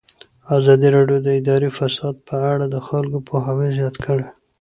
[0.57, 4.25] ازادي راډیو د اداري فساد په اړه د خلکو پوهاوی زیات کړی.